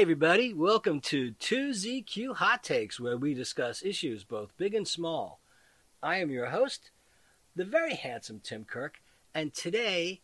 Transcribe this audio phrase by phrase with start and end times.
[0.00, 5.40] Hey, everybody, welcome to 2ZQ Hot Takes, where we discuss issues both big and small.
[6.02, 6.90] I am your host,
[7.54, 9.02] the very handsome Tim Kirk,
[9.34, 10.22] and today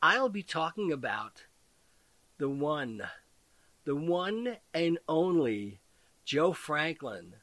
[0.00, 1.44] I'll be talking about
[2.38, 3.02] the one,
[3.84, 5.79] the one and only
[6.30, 7.34] Joe Franklin,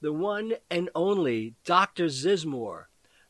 [0.00, 2.06] the one and only Dr.
[2.06, 2.86] Zizmor,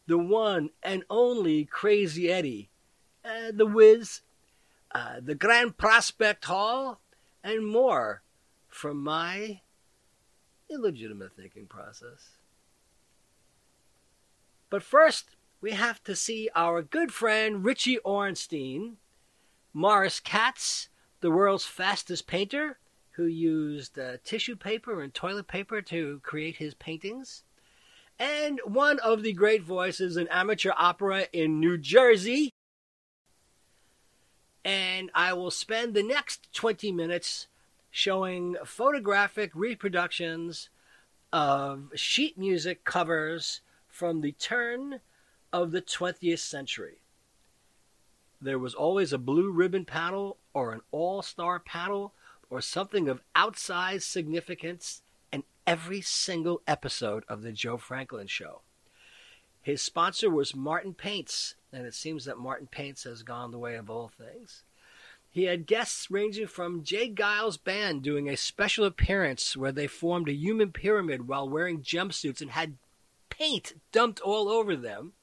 [0.07, 2.71] the one and only Crazy Eddie,
[3.23, 4.23] uh, the Wiz,
[4.95, 6.99] uh, the Grand Prospect Hall,
[7.45, 8.23] and more
[8.69, 9.61] from my
[10.71, 12.39] illegitimate thinking process.
[14.71, 18.97] But first, we have to see our good friend Richie Ornstein,
[19.75, 20.89] Morris Katz,
[21.21, 22.79] the world's fastest painter,
[23.13, 27.43] who used uh, tissue paper and toilet paper to create his paintings,
[28.19, 32.51] and one of the great voices in amateur opera in New Jersey,
[34.65, 37.49] and I will spend the next 20 minutes
[37.91, 40.71] showing photographic reproductions
[41.33, 45.01] of sheet music covers from the turn
[45.53, 46.99] of the 20th century.
[48.41, 52.13] There was always a blue ribbon panel or an all star panel
[52.53, 55.01] or something of outsized significance
[55.33, 58.61] in every single episode of The Joe Franklin Show.
[59.63, 63.77] His sponsor was Martin Paints, and it seems that Martin Paints has gone the way
[63.77, 64.65] of all things.
[65.31, 67.11] He had guests ranging from J.
[67.11, 72.43] Geils Band doing a special appearance where they formed a human pyramid while wearing jumpsuits
[72.43, 72.77] and had
[73.31, 75.15] paint dumped all over them,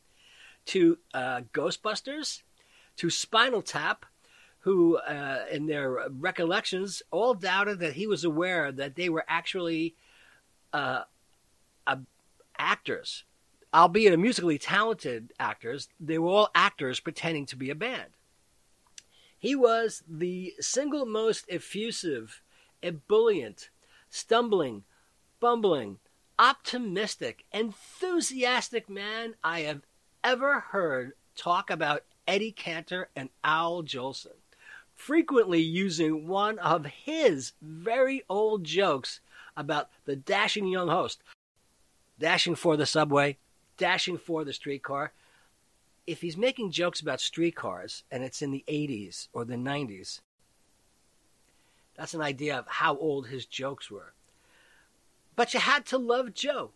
[0.65, 2.41] to uh, Ghostbusters,
[2.97, 4.07] to Spinal Tap,
[4.59, 9.95] who, uh, in their recollections, all doubted that he was aware that they were actually
[10.73, 11.03] uh,
[12.57, 13.23] actors
[13.73, 18.11] albeit musically talented actors, they were all actors pretending to be a band.
[19.37, 22.41] He was the single most effusive,
[22.83, 23.69] ebullient,
[24.09, 24.83] stumbling,
[25.39, 25.99] bumbling,
[26.37, 29.81] optimistic, enthusiastic man I have
[30.23, 34.38] ever heard talk about Eddie Cantor and Al Jolson,
[34.99, 39.21] frequently using one of his very old jokes
[39.55, 41.23] about the dashing young host,
[42.19, 43.37] dashing for the subway,
[43.77, 45.13] dashing for the streetcar.
[46.05, 50.19] If he's making jokes about streetcars and it's in the 80s or the 90s,
[51.95, 54.13] that's an idea of how old his jokes were.
[55.37, 56.71] But you had to love Joe.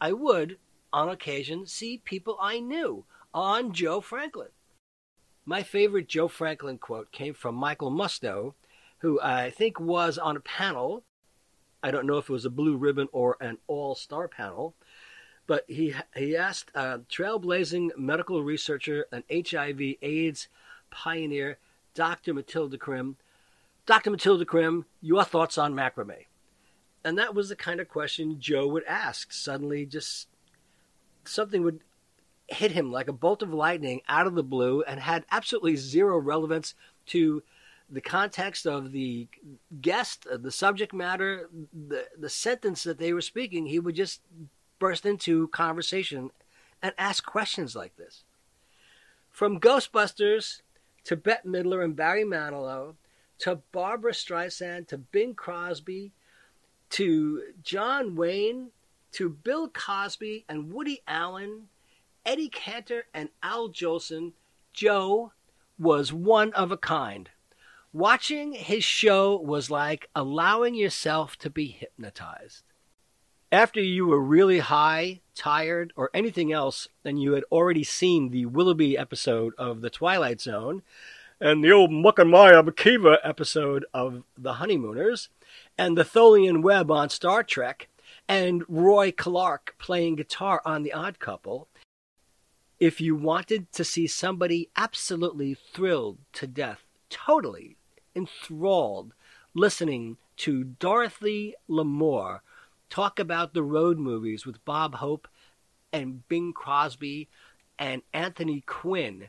[0.00, 0.56] I would,
[0.94, 3.04] on occasion, see people I knew
[3.34, 4.48] on Joe Franklin.
[5.46, 8.54] My favorite Joe Franklin quote came from Michael Musto,
[8.98, 11.04] who I think was on a panel.
[11.82, 14.74] I don't know if it was a blue ribbon or an all star panel
[15.46, 20.48] but he he asked uh, trailblazing medical researcher and HIV/AIDS
[20.90, 21.58] pioneer,
[21.94, 22.34] Dr.
[22.34, 23.16] Matilda Krim,
[23.86, 24.10] Dr.
[24.10, 26.26] Matilda Krim, your thoughts on macrame?
[27.04, 29.32] And that was the kind of question Joe would ask.
[29.32, 30.28] Suddenly, just
[31.24, 31.80] something would
[32.48, 36.18] hit him like a bolt of lightning out of the blue and had absolutely zero
[36.18, 36.74] relevance
[37.06, 37.42] to
[37.90, 39.28] the context of the
[39.80, 43.66] guest, uh, the subject matter, the the sentence that they were speaking.
[43.66, 44.20] He would just
[44.78, 46.30] burst into conversation
[46.82, 48.24] and ask questions like this.
[49.30, 50.62] From Ghostbusters
[51.04, 52.94] to Bette Midler and Barry Manilow
[53.38, 56.12] to Barbra Streisand to Bing Crosby
[56.90, 58.70] to John Wayne
[59.12, 61.68] to Bill Cosby and Woody Allen,
[62.26, 64.32] Eddie Cantor and Al Jolson,
[64.72, 65.32] Joe
[65.78, 67.30] was one of a kind.
[67.92, 72.64] Watching his show was like allowing yourself to be hypnotized
[73.52, 78.44] after you were really high, tired, or anything else, and you had already seen the
[78.46, 80.82] Willoughby episode of The Twilight Zone,
[81.40, 85.28] and the old Muck and Maya McKeever episode of The Honeymooners,
[85.78, 87.88] and the Tholian Web on Star Trek,
[88.28, 91.68] and Roy Clark playing guitar on The Odd Couple,
[92.78, 97.76] if you wanted to see somebody absolutely thrilled to death, totally
[98.14, 99.12] enthralled,
[99.54, 102.40] listening to Dorothy Lamour
[102.90, 105.26] talk about the road movies with Bob Hope
[105.92, 107.28] and Bing Crosby
[107.78, 109.28] and Anthony Quinn,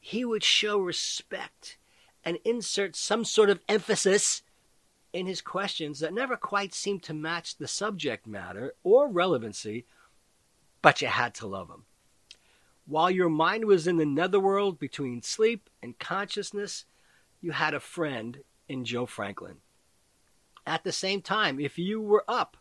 [0.00, 1.78] he would show respect
[2.24, 4.42] and insert some sort of emphasis
[5.12, 9.84] in his questions that never quite seemed to match the subject matter or relevancy,
[10.82, 11.84] but you had to love him.
[12.86, 16.84] While your mind was in the netherworld between sleep and consciousness,
[17.40, 19.56] you had a friend in Joe Franklin.
[20.66, 22.56] At the same time, if you were up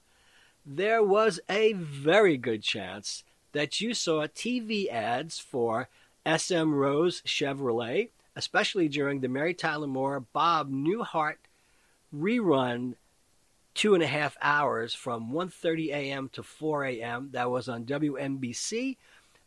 [0.65, 5.89] there was a very good chance that you saw TV ads for
[6.25, 11.35] SM Rose Chevrolet, especially during the Mary Tyler Moore Bob Newhart
[12.15, 12.95] rerun
[13.73, 16.29] two and a half hours from 1.30 a.m.
[16.29, 17.29] to 4 a.m.
[17.33, 18.97] That was on WNBC.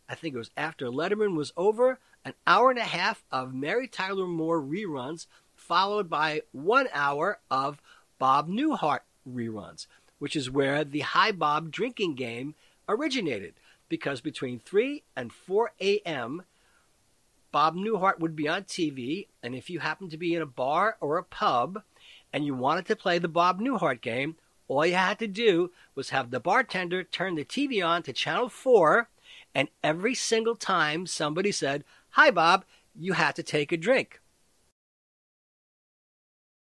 [0.09, 1.99] I think it was after Letterman was over.
[2.25, 7.81] An hour and a half of Mary Tyler Moore reruns, followed by one hour of
[8.19, 9.87] Bob Newhart reruns,
[10.19, 12.55] which is where the Hi Bob drinking game
[12.89, 13.55] originated.
[13.89, 16.43] Because between 3 and 4 a.m.,
[17.53, 20.97] Bob Newhart would be on TV, and if you happened to be in a bar
[21.01, 21.83] or a pub
[22.33, 24.37] and you wanted to play the Bob Newhart game,
[24.69, 28.49] all you had to do was have the bartender turn the TV on to channel
[28.49, 29.09] 4,
[29.57, 34.21] and every single time somebody said, Hi, Bob, you had to take a drink.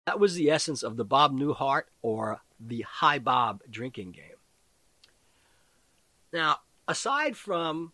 [0.06, 4.38] That was the essence of the Bob Newhart or the Hi Bob drinking game.
[6.32, 7.92] Now, aside from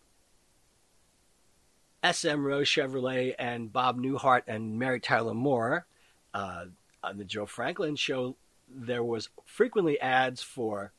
[2.01, 5.85] SM Rose Chevrolet and Bob Newhart and Mary Tyler Moore,
[6.33, 6.65] uh,
[7.03, 8.37] on the Joe Franklin show,
[8.73, 10.93] there was frequently ads for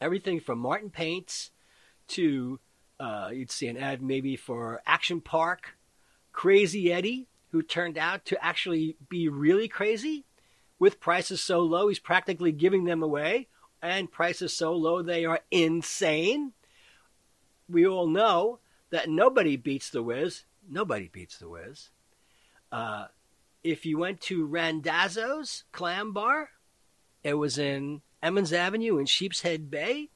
[0.00, 1.50] everything from Martin Paints
[2.08, 2.58] to
[3.02, 5.76] uh, you'd see an ad maybe for Action Park,
[6.32, 10.24] Crazy Eddie, who turned out to actually be really crazy
[10.78, 13.48] with prices so low he's practically giving them away,
[13.82, 16.52] and prices so low they are insane.
[17.68, 18.60] We all know
[18.90, 20.44] that nobody beats the Wiz.
[20.70, 21.90] Nobody beats the Wiz.
[22.70, 23.06] Uh,
[23.64, 26.50] if you went to Randazzo's Clam Bar,
[27.24, 30.10] it was in Emmons Avenue in Sheepshead Bay,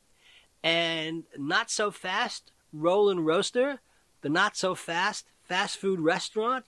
[0.62, 3.80] and Not So Fast Roll-N-Roaster,
[4.22, 6.64] the Not So Fast fast food restaurant,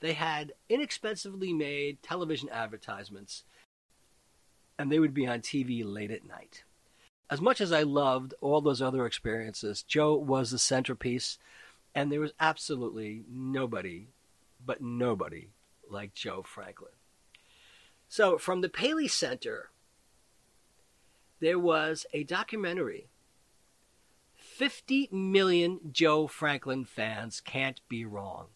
[0.00, 3.44] they had inexpensively made television advertisements,
[4.78, 6.64] and they would be on TV late at night.
[7.30, 11.38] As much as I loved all those other experiences, Joe was the centerpiece,
[11.94, 14.08] and there was absolutely nobody,
[14.64, 15.48] but nobody,
[15.90, 16.92] like Joe Franklin.
[18.08, 19.70] So, from the Paley Center,
[21.40, 23.06] there was a documentary
[24.56, 28.46] 50 million Joe Franklin fans can't be wrong.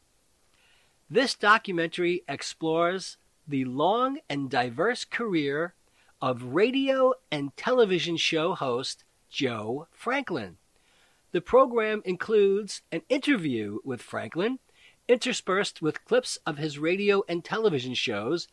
[1.10, 3.16] This documentary explores
[3.48, 5.74] the long and diverse career
[6.22, 10.58] of radio and television show host Joe Franklin.
[11.32, 14.60] The program includes an interview with Franklin,
[15.08, 18.46] interspersed with clips of his radio and television shows,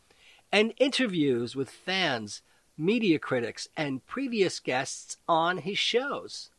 [0.51, 2.41] and interviews with fans,
[2.75, 6.49] media critics, and previous guests on his shows.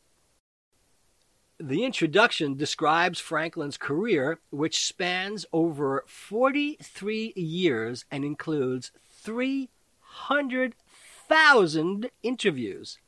[1.58, 12.98] The introduction describes Franklin's career, which spans over 43 years and includes 300,000 interviews.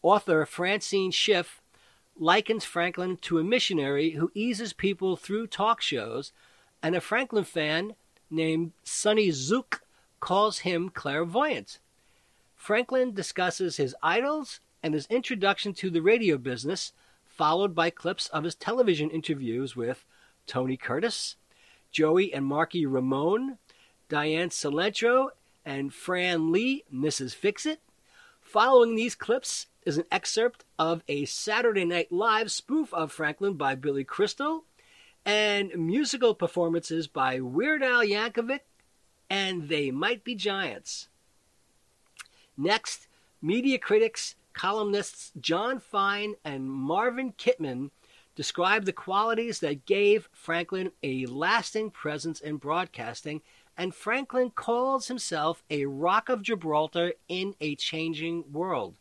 [0.00, 1.60] Author Francine Schiff
[2.18, 6.32] likens Franklin to a missionary who eases people through talk shows,
[6.82, 7.94] and a Franklin fan
[8.30, 9.82] named Sonny Zook
[10.20, 11.78] calls him clairvoyant.
[12.56, 16.94] Franklin discusses his idols and his introduction to the radio business,
[17.42, 20.04] followed by clips of his television interviews with
[20.46, 21.34] Tony Curtis,
[21.90, 23.58] Joey and Marky Ramone,
[24.08, 25.30] Diane Cilento,
[25.64, 27.34] and Fran Lee, Mrs.
[27.34, 27.80] Fixit.
[28.40, 33.74] Following these clips is an excerpt of a Saturday Night Live spoof of Franklin by
[33.74, 34.62] Billy Crystal
[35.26, 38.60] and musical performances by Weird Al Yankovic
[39.28, 41.08] and They Might Be Giants.
[42.56, 43.08] Next,
[43.42, 47.90] media critics columnists John Fine and Marvin Kitman
[48.34, 53.42] describe the qualities that gave Franklin a lasting presence in broadcasting,
[53.76, 58.96] and Franklin calls himself a rock of Gibraltar in a changing world.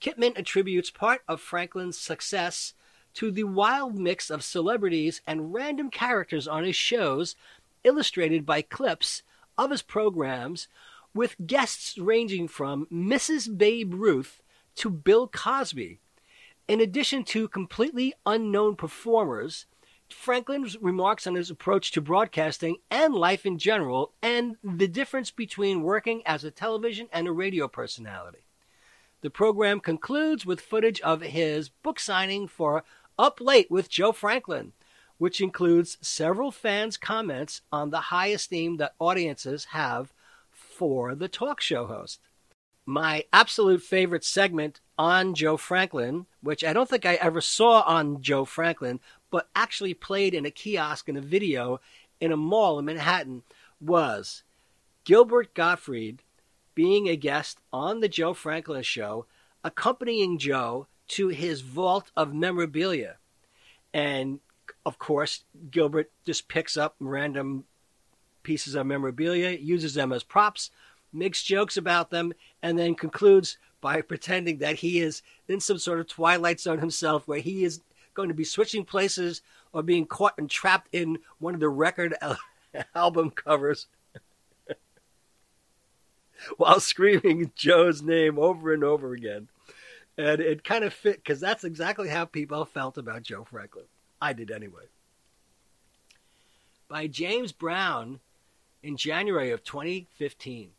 [0.00, 2.74] Kitman attributes part of Franklin's success
[3.14, 7.36] to the wild mix of celebrities and random characters on his shows,
[7.84, 9.22] illustrated by clips
[9.56, 10.68] of his programs,
[11.14, 13.56] with guests ranging from Mrs.
[13.56, 14.40] Babe Ruth
[14.76, 16.00] to Bill Cosby.
[16.68, 19.66] In addition to completely unknown performers,
[20.12, 25.82] Franklin's remarks on his approach to broadcasting and life in general, and the difference between
[25.82, 28.44] working as a television and a radio personality.
[29.22, 32.84] The program concludes with footage of his book signing for
[33.18, 34.72] Up Late with Joe Franklin,
[35.18, 40.12] which includes several fans' comments on the high esteem that audiences have
[40.50, 42.20] for the talk show host
[42.84, 48.22] my absolute favorite segment on Joe Franklin, which I don't think I ever saw on
[48.22, 51.80] Joe Franklin, but actually played in a kiosk in a video
[52.20, 53.42] in a mall in Manhattan,
[53.80, 54.44] was
[55.04, 56.22] Gilbert Gottfried
[56.74, 59.26] being a guest on the Joe Franklin show,
[59.64, 63.16] accompanying Joe to his vault of memorabilia.
[63.92, 64.40] And
[64.86, 67.64] of course, Gilbert just picks up random
[68.42, 70.70] pieces of memorabilia, uses them as props,
[71.12, 76.00] makes jokes about them, and then concludes by pretending that he is in some sort
[76.00, 77.80] of Twilight Zone himself, where he is
[78.14, 79.42] going to be switching places
[79.72, 82.14] or being caught and trapped in one of the record
[82.94, 83.86] album covers
[86.56, 89.48] while screaming Joe's name over and over again.
[90.18, 93.86] And it kind of fit because that's exactly how people felt about Joe Franklin.
[94.20, 94.84] I did anyway.
[96.88, 98.20] By James Barron
[98.82, 100.70] in January of 2015.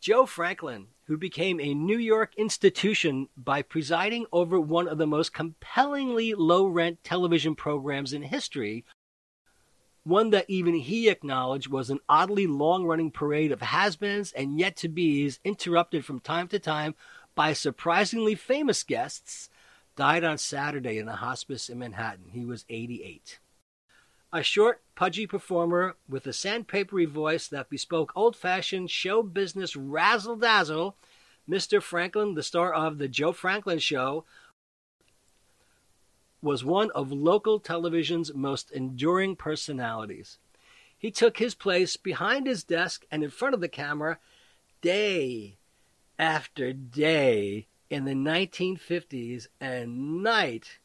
[0.00, 5.32] Joe Franklin, who became a New York institution by presiding over one of the most
[5.32, 8.84] compellingly low rent television programs in history,
[10.04, 14.58] one that even he acknowledged was an oddly long running parade of has beens and
[14.58, 16.94] yet to be's, interrupted from time to time
[17.34, 19.48] by surprisingly famous guests,
[19.96, 22.30] died on Saturday in a hospice in Manhattan.
[22.32, 23.40] He was 88.
[24.36, 30.36] A short, pudgy performer with a sandpapery voice that bespoke old fashioned show business razzle
[30.36, 30.94] dazzle,
[31.48, 31.80] Mr.
[31.80, 34.26] Franklin, the star of The Joe Franklin Show,
[36.42, 40.36] was one of local television's most enduring personalities.
[40.98, 44.18] He took his place behind his desk and in front of the camera
[44.82, 45.56] day
[46.18, 50.78] after day in the 1950s and night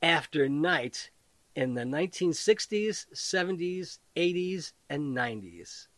[0.00, 1.10] after night
[1.56, 5.88] in the 1960s, 70s, 80s, and 90s.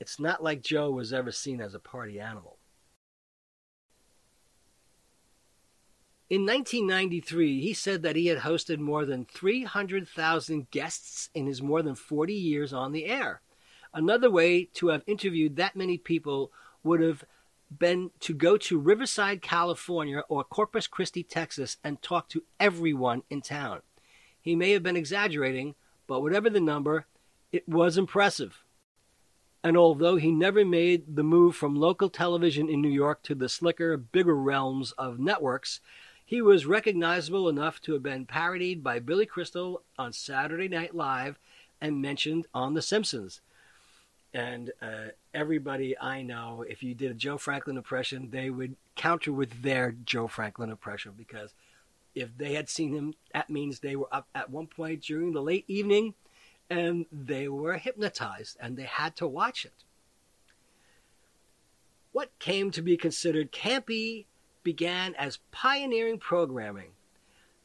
[0.00, 2.58] It's not like Joe was ever seen as a party animal.
[6.28, 11.80] In 1993, he said that he had hosted more than 300,000 guests in his more
[11.80, 13.40] than 40 years on the air.
[13.94, 17.24] Another way to have interviewed that many people would have
[17.76, 23.42] been to go to Riverside, California or Corpus Christi, Texas and talk to everyone in
[23.42, 23.80] town.
[24.40, 25.74] He may have been exaggerating,
[26.06, 27.06] but whatever the number,
[27.52, 28.64] it was impressive.
[29.62, 33.48] And although he never made the move from local television in New York to the
[33.48, 35.80] slicker, bigger realms of networks,
[36.24, 41.38] he was recognizable enough to have been parodied by Billy Crystal on Saturday Night Live
[41.80, 43.40] and mentioned on The Simpsons.
[44.34, 49.32] And uh, everybody I know, if you did a Joe Franklin impression, they would counter
[49.32, 51.54] with their Joe Franklin impression because
[52.14, 55.42] if they had seen him, that means they were up at one point during the
[55.42, 56.14] late evening
[56.68, 59.84] and they were hypnotized and they had to watch it.
[62.12, 64.26] What came to be considered campy
[64.62, 66.90] began as pioneering programming.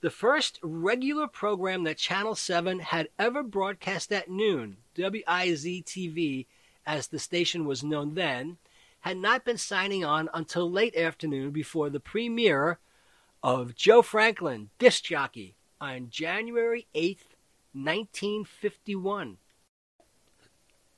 [0.01, 6.45] The first regular program that Channel 7 had ever broadcast at noon, WJZ TV,
[6.85, 8.57] as the station was known then,
[9.01, 12.79] had not been signing on until late afternoon before the premiere
[13.41, 17.35] of Joe Franklin, disc jockey, on January 8th,
[17.73, 19.37] 1951.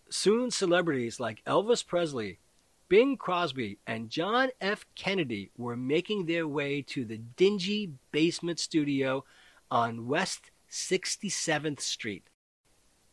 [0.10, 2.38] Soon celebrities like Elvis Presley,
[2.88, 4.86] Bing Crosby, and John F.
[4.94, 9.26] Kennedy were making their way to the dingy basement studio
[9.72, 12.30] on West 67th Street.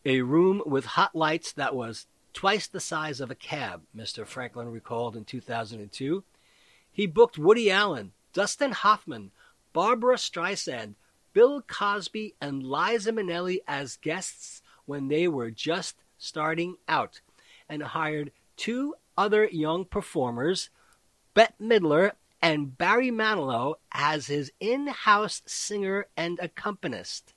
[0.04, 4.26] A room with hot lights that was twice the size of a cab, Mr.
[4.26, 6.24] Franklin recalled in 2002.
[6.90, 9.30] He booked Woody Allen, Dustin Hoffman,
[9.72, 10.94] Barbra Streisand,
[11.32, 17.20] Bill Cosby, and Liza Minnelli as guests when they were just starting out,
[17.68, 20.70] and hired two other young performers,
[21.34, 27.34] Bette Midler and Barry Manilow, as his in house singer and accompanist.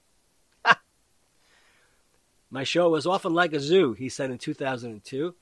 [2.49, 5.35] My show was often like a zoo, he said in 2002.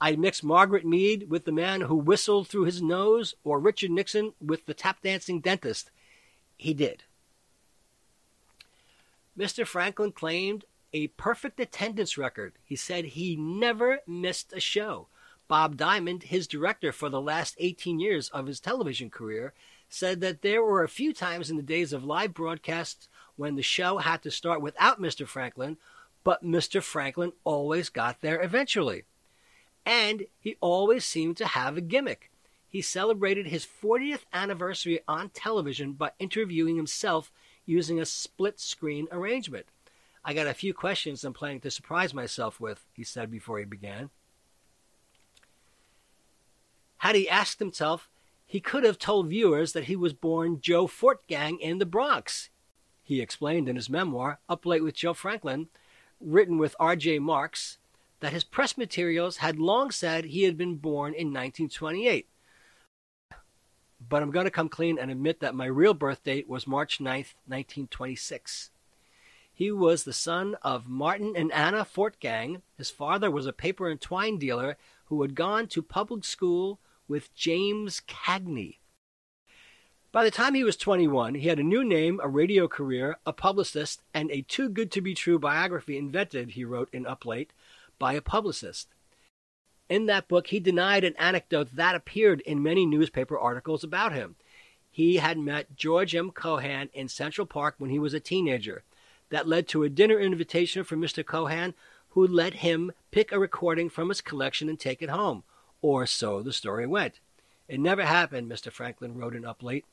[0.00, 4.32] I mixed Margaret Mead with the man who whistled through his nose or Richard Nixon
[4.40, 5.90] with the tap dancing dentist.
[6.56, 7.04] He did.
[9.36, 9.66] Mr.
[9.66, 12.54] Franklin claimed a perfect attendance record.
[12.64, 15.08] He said he never missed a show.
[15.46, 19.54] Bob Diamond, his director for the last 18 years of his television career,
[19.88, 23.62] said that there were a few times in the days of live broadcasts when the
[23.62, 25.26] show had to start without Mr.
[25.26, 25.78] Franklin,
[26.24, 26.82] but Mr.
[26.82, 29.04] Franklin always got there eventually
[29.88, 32.30] and he always seemed to have a gimmick.
[32.68, 37.32] He celebrated his 40th anniversary on television by interviewing himself
[37.64, 39.64] using a split screen arrangement.
[40.22, 43.64] I got a few questions I'm planning to surprise myself with, he said before he
[43.64, 44.10] began.
[46.98, 48.10] Had he asked himself,
[48.44, 52.50] he could have told viewers that he was born Joe Fortgang in the Bronx.
[53.02, 55.68] He explained in his memoir, Up Late with Joe Franklin,
[56.20, 57.20] written with R.J.
[57.20, 57.78] Marx,
[58.20, 62.28] that his press materials had long said he had been born in 1928.
[64.00, 66.98] But I'm going to come clean and admit that my real birth date was March
[66.98, 68.70] 9th, 1926.
[69.52, 72.62] He was the son of Martin and Anna Fortgang.
[72.76, 77.34] His father was a paper and twine dealer who had gone to public school with
[77.34, 78.76] James Cagney.
[80.10, 83.32] By the time he was 21, he had a new name, a radio career, a
[83.32, 87.52] publicist, and a too good to be true biography invented, he wrote in Up Late,
[87.98, 88.88] by a publicist.
[89.90, 94.36] In that book, he denied an anecdote that appeared in many newspaper articles about him.
[94.90, 96.30] He had met George M.
[96.30, 98.84] Cohan in Central Park when he was a teenager.
[99.28, 101.24] That led to a dinner invitation from Mr.
[101.24, 101.74] Cohan,
[102.10, 105.44] who let him pick a recording from his collection and take it home.
[105.82, 107.20] Or so the story went.
[107.68, 108.72] It never happened, Mr.
[108.72, 109.84] Franklin wrote in Uplate.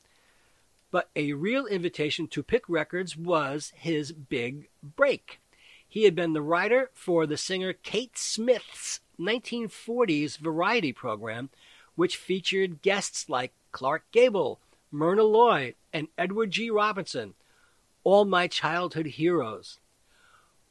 [0.96, 5.42] But a real invitation to pick records was his big break.
[5.86, 11.50] He had been the writer for the singer Kate Smith's 1940s variety program,
[11.96, 14.58] which featured guests like Clark Gable,
[14.90, 16.70] Myrna Loy, and Edward G.
[16.70, 17.34] Robinson,
[18.02, 19.78] all my childhood heroes.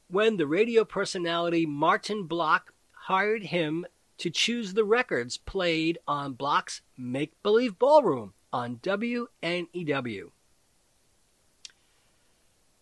[0.07, 3.85] When the radio personality Martin Block hired him
[4.17, 10.31] to choose the records played on Block's Make Believe Ballroom on WNEW.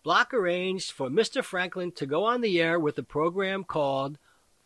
[0.03, 1.43] Block arranged for Mr.
[1.43, 4.19] Franklin to go on the air with a program called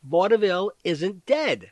[0.04, 1.72] Vaudeville Isn't Dead.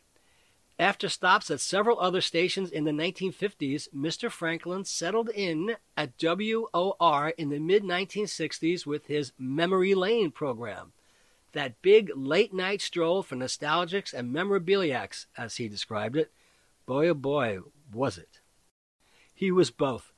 [0.80, 4.32] After stops at several other stations in the 1950s, Mr.
[4.32, 10.94] Franklin settled in at WOR in the mid 1960s with his Memory Lane program.
[11.52, 16.32] That big late night stroll for nostalgics and memorabiliacs, as he described it.
[16.86, 17.60] Boy, oh boy,
[17.92, 18.40] was it.
[19.36, 20.12] He was both.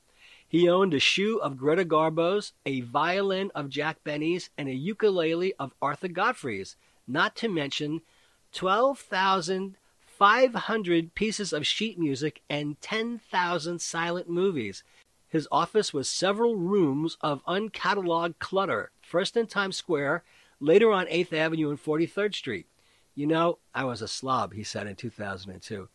[0.48, 5.54] He owned a shoe of Greta Garbo's, a violin of Jack Benny's, and a ukulele
[5.60, 8.02] of Arthur Godfrey's, not to mention
[8.54, 14.84] 12,500 pieces of sheet music and 10,000 silent movies.
[15.28, 20.24] His office was several rooms of uncatalogued clutter, first in Times Square,
[20.62, 22.68] later on 8th Avenue and 43rd Street.
[23.16, 25.90] You know, I was a slob, he said in 2002.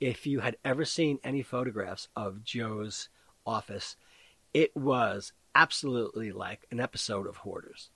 [0.00, 3.08] If you had ever seen any photographs of Joe's
[3.44, 3.96] office,
[4.54, 7.90] it was absolutely like an episode of Hoarders.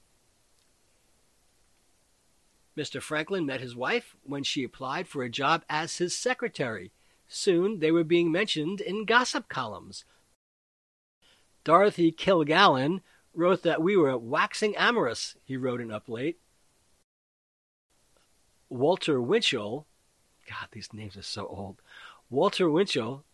[2.77, 3.01] Mr.
[3.01, 6.91] Franklin met his wife when she applied for a job as his secretary.
[7.29, 10.05] Soon they were being mentioned in gossip columns.
[11.65, 13.01] Dorothy Kilgallen
[13.35, 16.39] wrote that we were waxing amorous, he wrote in Up Late.
[18.69, 19.87] Walter Winchell,
[20.49, 21.83] God, these names are so old.
[22.33, 23.25] Walter Winchell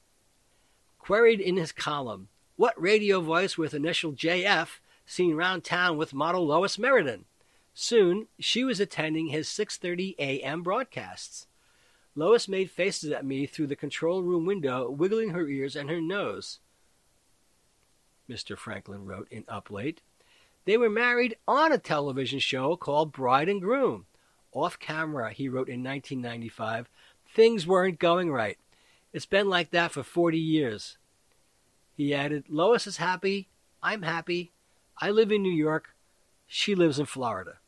[0.99, 6.45] queried in his column, What radio voice with initial JF seen round town with model
[6.45, 7.25] Lois Meriden?
[7.73, 10.65] Soon she was attending his 6:30 a.m.
[10.65, 11.47] broadcasts.
[12.17, 16.01] Lois made faces at me through the control room window, wiggling her ears and her
[16.01, 16.59] nose.
[18.29, 18.59] Mr.
[18.59, 20.01] Franklin wrote in Up Late.
[20.65, 24.07] They were married on a television show called Bride and Groom.
[24.51, 26.91] Off camera, he wrote in 1995,
[27.33, 28.59] things weren't going right.
[29.13, 30.99] It's been like that for 40 years.
[31.97, 33.49] He added, Lois is happy.
[33.83, 34.53] I'm happy.
[34.99, 35.95] I live in New York.
[36.47, 37.59] She lives in Florida.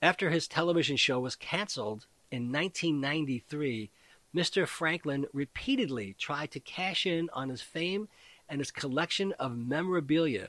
[0.00, 3.90] After his television show was canceled in 1993,
[4.34, 4.66] Mr.
[4.66, 8.08] Franklin repeatedly tried to cash in on his fame
[8.48, 10.48] and his collection of memorabilia.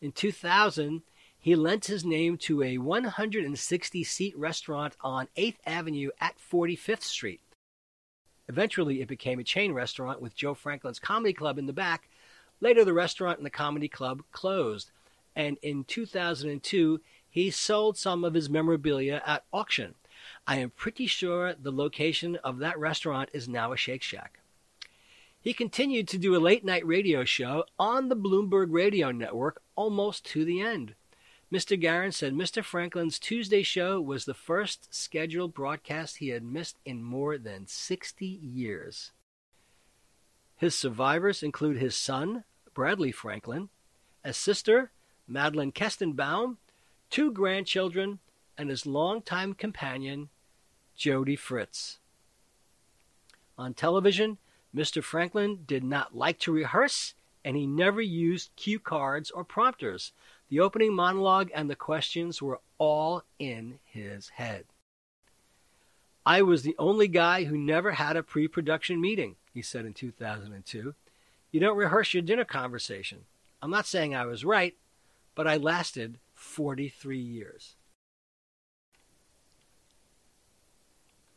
[0.00, 1.02] In 2000,
[1.38, 7.40] he lent his name to a 160 seat restaurant on 8th Avenue at 45th Street.
[8.50, 12.08] Eventually, it became a chain restaurant with Joe Franklin's Comedy Club in the back.
[12.60, 14.90] Later, the restaurant and the comedy club closed.
[15.36, 19.94] And in 2002, he sold some of his memorabilia at auction.
[20.48, 24.40] I am pretty sure the location of that restaurant is now a Shake Shack.
[25.40, 30.26] He continued to do a late night radio show on the Bloomberg Radio Network almost
[30.26, 30.96] to the end.
[31.52, 31.80] Mr.
[31.80, 32.62] Garan said Mr.
[32.62, 38.24] Franklin's Tuesday show was the first scheduled broadcast he had missed in more than 60
[38.24, 39.10] years.
[40.56, 43.68] His survivors include his son, Bradley Franklin,
[44.22, 44.92] a sister,
[45.26, 46.58] Madeline Kestenbaum,
[47.08, 48.20] two grandchildren,
[48.56, 50.28] and his longtime companion,
[50.94, 51.98] Jody Fritz.
[53.58, 54.38] On television,
[54.74, 55.02] Mr.
[55.02, 60.12] Franklin did not like to rehearse, and he never used cue cards or prompters.
[60.50, 64.64] The opening monologue and the questions were all in his head.
[66.26, 69.94] I was the only guy who never had a pre production meeting, he said in
[69.94, 70.94] 2002.
[71.52, 73.20] You don't rehearse your dinner conversation.
[73.62, 74.74] I'm not saying I was right,
[75.36, 77.76] but I lasted 43 years.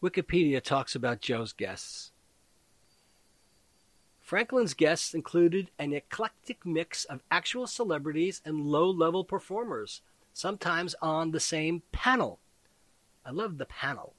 [0.01, 2.12] Wikipedia talks about Joe's guests.
[4.23, 11.31] Franklin's guests included an eclectic mix of actual celebrities and low level performers, sometimes on
[11.31, 12.39] the same panel.
[13.25, 14.13] I love the panel.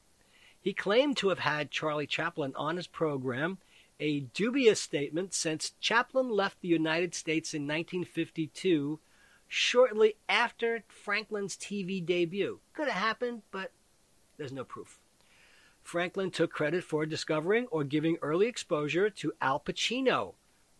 [0.60, 3.56] He claimed to have had Charlie Chaplin on his program,
[3.98, 9.00] a dubious statement since Chaplin left the United States in 1952,
[9.48, 12.60] shortly after Franklin's TV debut.
[12.74, 13.72] Could have happened, but
[14.36, 15.00] there's no proof.
[15.84, 20.34] Franklin took credit for discovering or giving early exposure to Al Pacino,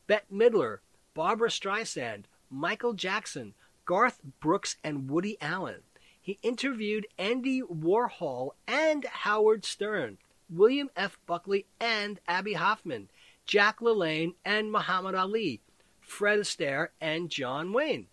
[0.06, 0.78] Bette Midler,
[1.12, 5.82] Barbra Streisand, Michael Jackson, Garth Brooks, and Woody Allen.
[6.20, 10.16] He interviewed Andy Warhol and Howard Stern,
[10.48, 11.18] William F.
[11.26, 13.10] Buckley and Abbie Hoffman,
[13.44, 15.60] Jack LaLanne and Muhammad Ali,
[16.00, 18.06] Fred Astaire and John Wayne.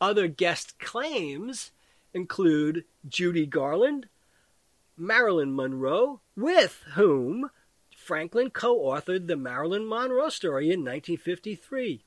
[0.00, 1.70] Other guest claims
[2.14, 4.08] include Judy Garland,
[5.00, 7.50] Marilyn Monroe, with whom
[7.96, 12.04] Franklin co authored the Marilyn Monroe story in 1953,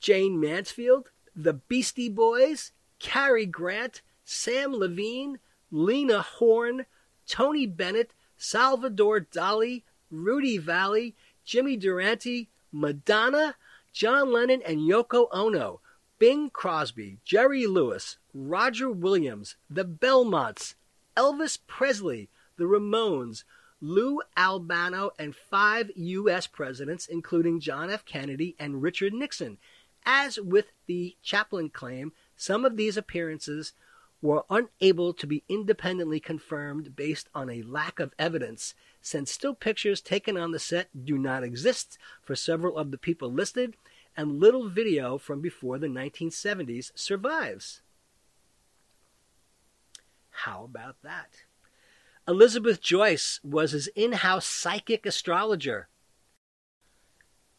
[0.00, 5.36] Jayne Mansfield, the Beastie Boys, Cary Grant, Sam Levene,
[5.70, 6.86] Lena Horne,
[7.28, 13.54] Tony Bennett, Salvador Dali, Rudy Vallee, Jimmy Durante, Madonna,
[13.92, 15.80] John Lennon, and Yoko Ono,
[16.18, 20.74] Bing Crosby, Jerry Lewis, Roger Williams, the Belmonts,
[21.18, 22.28] Elvis Presley,
[22.58, 23.42] the Ramones,
[23.80, 26.46] Lou Albano, and five U.S.
[26.46, 28.04] presidents, including John F.
[28.04, 29.58] Kennedy and Richard Nixon.
[30.06, 33.72] As with the Chaplin claim, some of these appearances
[34.22, 40.00] were unable to be independently confirmed based on a lack of evidence, since still pictures
[40.00, 43.74] taken on the set do not exist for several of the people listed,
[44.16, 47.80] and little video from before the 1970s survives.
[50.44, 51.42] How about that?
[52.28, 55.88] Elizabeth Joyce was his in house psychic astrologer.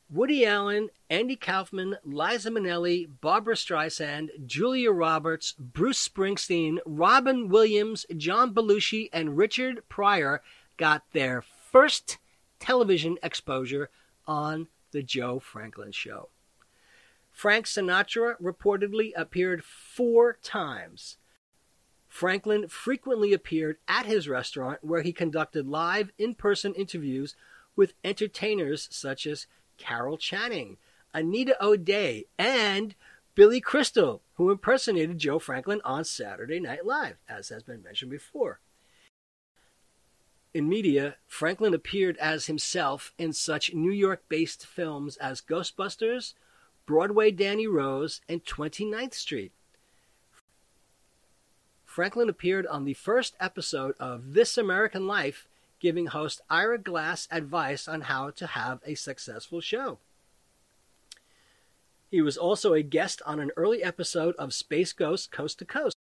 [0.09, 8.53] Woody Allen, Andy Kaufman, Liza Minnelli, Barbra Streisand, Julia Roberts, Bruce Springsteen, Robin Williams, John
[8.53, 10.41] Belushi, and Richard Pryor
[10.77, 12.17] got their first
[12.59, 13.89] television exposure
[14.25, 16.29] on The Joe Franklin Show.
[17.29, 21.17] Frank Sinatra reportedly appeared four times.
[22.09, 27.35] Franklin frequently appeared at his restaurant where he conducted live in person interviews
[27.75, 30.77] with entertainers such as Carol Channing,
[31.13, 32.95] Anita O'Day, and
[33.35, 38.59] Billy Crystal, who impersonated Joe Franklin on Saturday Night Live, as has been mentioned before.
[40.53, 46.33] In media, Franklin appeared as himself in such New York based films as Ghostbusters,
[46.87, 49.51] Broadway Danny Rose, and 29th Street.
[51.99, 55.49] Franklin appeared on the first episode of This American Life
[55.81, 59.97] giving host Ira Glass advice on how to have a successful show.
[62.09, 65.97] He was also a guest on an early episode of Space Ghost Coast to Coast.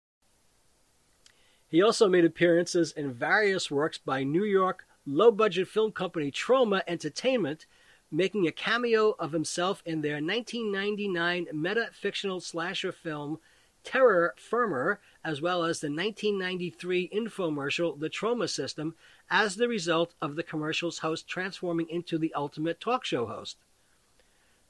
[1.67, 6.83] He also made appearances in various works by New York low budget film company Troma
[6.87, 7.65] Entertainment,
[8.13, 13.39] making a cameo of himself in their 1999 meta fictional slasher film
[13.87, 18.97] Terror Firmer, as well as the 1993 infomercial The Troma System,
[19.31, 23.59] as the result of the commercial's host transforming into the ultimate talk show host.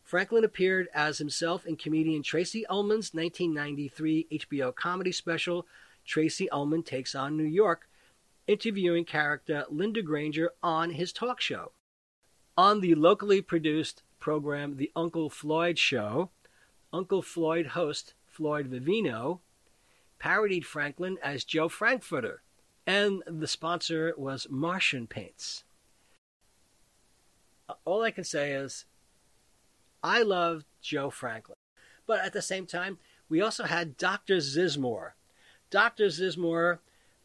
[0.02, 5.66] Franklin appeared as himself in comedian Tracey Ullman's 1993 HBO comedy special,
[6.04, 7.88] Tracy Ullman Takes on New York,
[8.46, 11.72] interviewing character Linda Granger on his talk show.
[12.58, 16.30] On the locally produced program The Uncle Floyd Show,
[16.92, 19.40] Uncle Floyd host Floyd Vivino
[20.18, 22.42] parodied Franklin as Joe Frankfurter,
[22.86, 25.64] and the sponsor was Martian Paints.
[27.86, 28.84] All I can say is,
[30.02, 31.56] I love Joe Franklin.
[32.06, 32.98] But at the same time,
[33.30, 34.36] we also had Dr.
[34.36, 35.12] Zizmor.
[35.70, 36.06] Dr.
[36.06, 36.78] Zizmor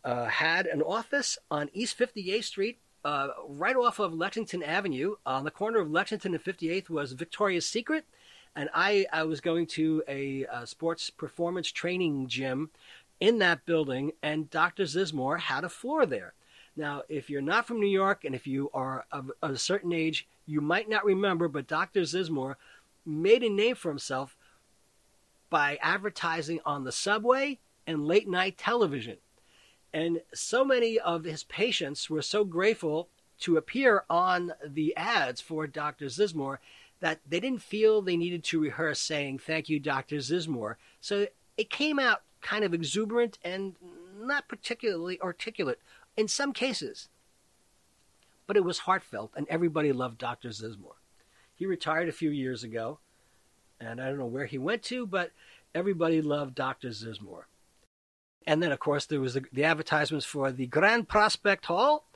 [0.06, 5.16] uh, had an office on East 58th Street, uh, right off of Lexington Avenue.
[5.26, 8.06] On the corner of Lexington and 58th was Victoria's Secret.
[8.56, 12.70] And I, I was going to a, a sports performance training gym
[13.20, 14.84] in that building, and Dr.
[14.84, 16.34] Zizmor had a floor there.
[16.76, 20.28] Now, if you're not from New York and if you are of a certain age,
[20.46, 22.02] you might not remember, but Dr.
[22.02, 22.56] Zizmor
[23.06, 24.36] made a name for himself
[25.50, 29.18] by advertising on the subway and late night television.
[29.94, 33.10] And so many of his patients were so grateful
[33.42, 36.06] to appear on the ads for Dr.
[36.06, 36.58] Zizmor
[37.02, 40.18] that they didn't feel they needed to rehearse saying, Thank you, Dr.
[40.18, 40.76] Zizmor.
[41.02, 43.76] So it came out kind of exuberant and
[44.20, 45.80] not particularly articulate
[46.16, 47.10] in some cases.
[48.48, 50.50] But it was heartfelt, and everybody loved Dr.
[50.50, 50.96] Zizmor.
[51.56, 53.00] He retired a few years ago,
[53.80, 55.32] and I don't know where he went to, but
[55.74, 56.90] everybody loved Dr.
[56.90, 57.44] Zizmor.
[58.46, 62.08] And then, of course, there was the, the advertisements for the Grand Prospect Hall,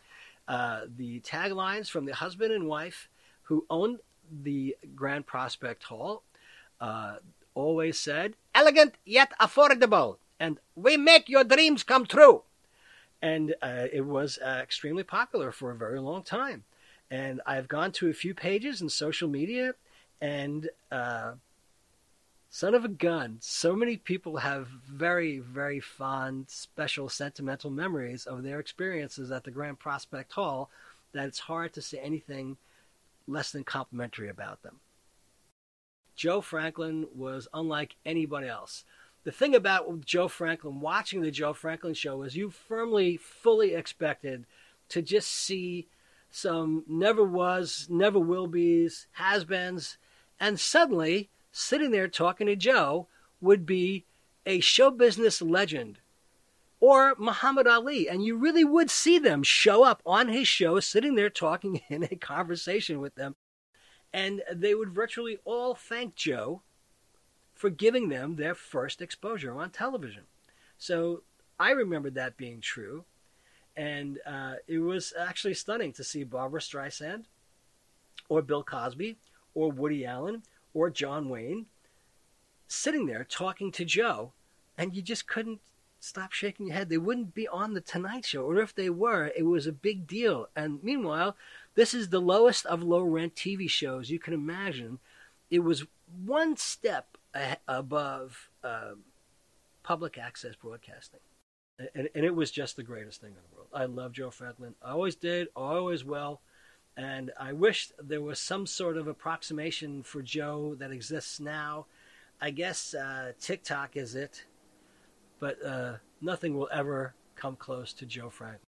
[0.48, 3.10] uh, the taglines from the husband and wife
[3.44, 4.00] who owned
[4.32, 6.24] the Grand Prospect Hall
[6.80, 7.18] uh,
[7.54, 12.44] always said, elegant yet affordable, and we make your dreams come true.
[13.22, 16.64] And uh, it was uh, extremely popular for a very long time.
[17.10, 19.76] And I've gone to a few pages in social media,
[20.22, 21.34] and uh,
[22.50, 28.44] son of a gun, so many people have very, very fond, special, sentimental memories of
[28.44, 30.70] their experiences at the Grand Prospect Hall
[31.14, 32.58] that it's hard to say anything
[33.28, 34.80] less than complimentary about them.
[36.16, 38.86] Joe Franklin was unlike anybody else.
[39.24, 44.46] The thing about Joe Franklin, watching the Joe Franklin show, is you firmly, fully expected
[44.90, 45.88] to just see
[46.30, 49.98] some never was, never will be's, has beens,
[50.40, 53.08] and suddenly, sitting there talking to Joe
[53.42, 54.06] would be
[54.46, 56.00] a show business legend
[56.86, 58.08] or Muhammad Ali.
[58.08, 62.04] And you really would see them show up on his show, sitting there talking in
[62.04, 63.36] a conversation with them.
[64.14, 66.62] And they would virtually all thank Joe
[67.56, 70.26] for giving them their first exposure on television.
[70.78, 71.24] So
[71.60, 73.06] I remember that being true.
[73.76, 77.24] And uh, it was actually stunning to see Barbra Streisand
[78.30, 79.18] or Bill Cosby
[79.56, 80.44] or Woody Allen
[80.76, 81.66] or John Wayne
[82.68, 84.34] sitting there talking to Joe,
[84.78, 85.62] and you just couldn't
[86.06, 86.90] stop shaking your head.
[86.90, 90.08] They wouldn't be on the Tonight Show, or if they were, it was a big
[90.08, 90.48] deal.
[90.56, 91.36] And meanwhile,
[91.76, 95.00] this is the lowest of low rent TV shows you can imagine.
[95.50, 95.86] It was
[96.26, 97.18] one step
[97.68, 98.92] above uh,
[99.84, 101.20] public access broadcasting.
[101.94, 103.68] And, and, it was just the greatest thing in the world.
[103.74, 104.76] I love Joe Franklin.
[104.82, 106.40] I always did, always will.
[106.96, 111.88] And I wish there was some sort of approximation for Joe that exists now.
[112.40, 114.46] I guess uh, TikTok is it
[115.40, 118.60] but uh, nothing will ever come close to Joe Frank.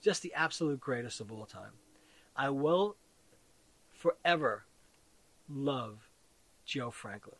[0.00, 1.72] Just the absolute greatest of all time.
[2.36, 2.96] I will
[3.90, 4.64] forever
[5.48, 6.08] love
[6.64, 7.36] Joe Franklin.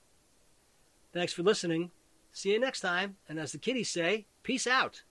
[1.12, 1.90] Thanks for listening.
[2.32, 3.16] See you next time.
[3.28, 5.02] And as the kiddies say, peace out.